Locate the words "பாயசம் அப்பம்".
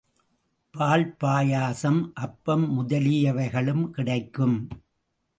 1.23-2.65